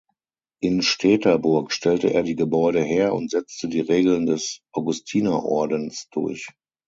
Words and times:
In 0.61 0.81
Steterburg 0.81 1.71
stellte 1.71 2.11
er 2.11 2.23
die 2.23 2.33
Gebäude 2.35 2.81
her 2.81 3.13
und 3.13 3.29
setzte 3.29 3.67
die 3.69 3.81
Regeln 3.81 4.25
des 4.25 4.61
Augustinerordens 4.73 6.09
durch. 6.09 6.47